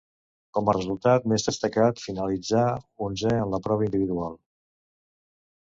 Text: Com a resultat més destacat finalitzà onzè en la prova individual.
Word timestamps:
Com 0.57 0.69
a 0.71 0.73
resultat 0.77 1.27
més 1.33 1.45
destacat 1.49 2.01
finalitzà 2.05 2.63
onzè 3.09 3.37
en 3.43 3.55
la 3.55 3.61
prova 3.69 3.89
individual. 3.91 4.35